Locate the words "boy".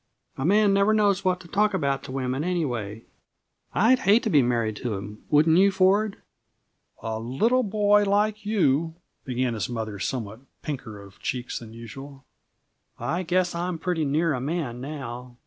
7.61-8.01